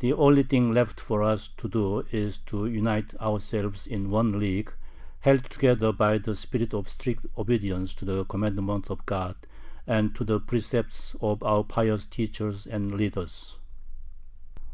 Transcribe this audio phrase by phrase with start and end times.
[0.00, 4.70] The only thing left for us to do is to unite ourselves in one league,
[5.20, 9.36] held together by the spirit of strict obedience to the commandments of God
[9.86, 13.56] and to the precepts of our pious teachers and leaders.